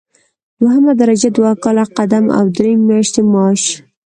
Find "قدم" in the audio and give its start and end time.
1.97-2.25